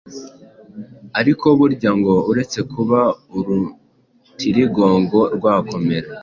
[1.19, 2.99] ariko burya ngo uretse kuba
[3.37, 6.09] urutirigongo rwakomera